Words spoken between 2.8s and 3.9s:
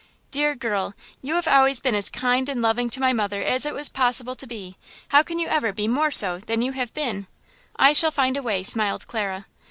to my mother as it was